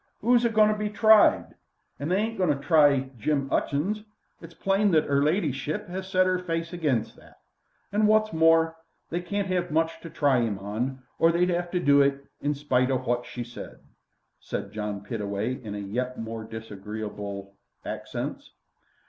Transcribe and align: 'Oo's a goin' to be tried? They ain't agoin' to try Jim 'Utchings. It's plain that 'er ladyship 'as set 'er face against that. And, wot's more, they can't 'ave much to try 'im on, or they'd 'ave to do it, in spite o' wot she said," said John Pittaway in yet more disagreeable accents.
'Oo's 0.23 0.43
a 0.43 0.49
goin' 0.49 0.67
to 0.69 0.73
be 0.75 0.89
tried? 0.89 1.53
They 1.99 2.15
ain't 2.15 2.33
agoin' 2.41 2.49
to 2.49 2.55
try 2.65 3.11
Jim 3.19 3.47
'Utchings. 3.51 4.03
It's 4.41 4.55
plain 4.55 4.89
that 4.93 5.05
'er 5.07 5.21
ladyship 5.23 5.85
'as 5.89 6.07
set 6.07 6.25
'er 6.25 6.39
face 6.39 6.73
against 6.73 7.15
that. 7.17 7.39
And, 7.91 8.07
wot's 8.07 8.33
more, 8.33 8.77
they 9.11 9.21
can't 9.21 9.51
'ave 9.53 9.69
much 9.69 10.01
to 10.01 10.09
try 10.09 10.41
'im 10.41 10.57
on, 10.57 11.03
or 11.19 11.31
they'd 11.31 11.51
'ave 11.51 11.69
to 11.73 11.79
do 11.79 12.01
it, 12.01 12.25
in 12.41 12.55
spite 12.55 12.89
o' 12.89 12.95
wot 12.97 13.27
she 13.27 13.43
said," 13.43 13.77
said 14.39 14.71
John 14.71 15.01
Pittaway 15.03 15.61
in 15.63 15.75
yet 15.93 16.17
more 16.19 16.45
disagreeable 16.45 17.53
accents. 17.85 18.53